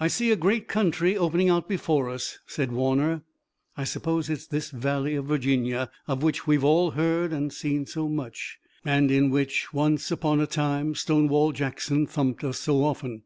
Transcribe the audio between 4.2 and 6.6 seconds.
it's this Valley of Virginia, of which